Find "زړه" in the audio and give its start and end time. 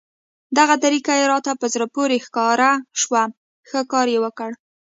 1.73-1.87